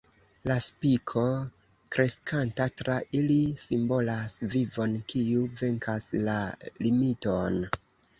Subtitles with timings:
[0.49, 1.23] La spiko,
[1.95, 6.39] kreskanta tra ili, simbolas vivon, kiu venkas la
[6.87, 7.61] militon.